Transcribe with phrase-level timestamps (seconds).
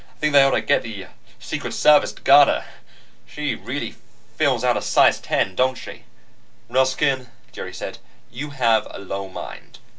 [0.15, 1.05] I think they ought to get the
[1.39, 2.65] Secret Service to guard her.
[3.27, 3.97] She really
[4.35, 6.05] fills out a size 10, don't she?"
[6.69, 7.99] "Ruskin," Jerry said,
[8.31, 9.77] "you have a low mind.